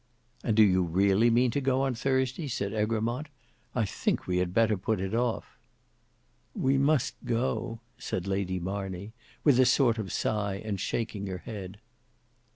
"And 0.43 0.57
do 0.57 0.63
you 0.63 0.81
really 0.81 1.29
mean 1.29 1.51
to 1.51 1.61
go 1.61 1.83
on 1.83 1.93
Thursday?" 1.93 2.47
said 2.47 2.73
Egremont: 2.73 3.27
"I 3.75 3.85
think 3.85 4.25
we 4.25 4.37
had 4.39 4.51
better 4.51 4.75
put 4.75 4.99
it 4.99 5.13
off." 5.13 5.59
"We 6.55 6.75
must 6.79 7.17
go," 7.23 7.81
said 7.99 8.25
Lady 8.25 8.59
Marney, 8.59 9.13
with 9.43 9.59
a 9.59 9.65
sort 9.67 9.99
of 9.99 10.11
sigh, 10.11 10.55
and 10.55 10.79
shaking 10.79 11.27
her 11.27 11.37
head. 11.37 11.77